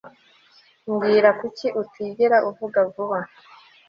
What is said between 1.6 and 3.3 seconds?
utigera uvuga Vuga